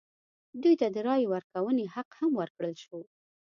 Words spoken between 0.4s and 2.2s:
دوی ته د رایې ورکونې حق